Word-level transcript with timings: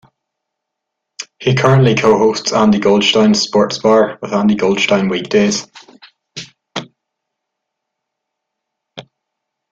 He 1.37 1.53
currently 1.53 1.93
co-hosts 1.93 2.51
Andy 2.53 2.79
Goldstein's 2.79 3.39
Sports 3.41 3.77
Bar 3.77 4.17
with 4.19 4.33
Andy 4.33 4.55
Goldstein 4.55 5.09
weekdays. 5.09 5.67